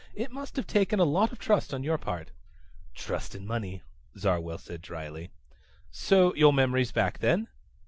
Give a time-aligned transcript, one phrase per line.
[0.15, 2.31] It must have taken a lot of trust on your part."
[2.95, 3.83] "Trust and money,"
[4.17, 5.29] Zarwell said drily.
[6.09, 7.47] "Your memory's back then?"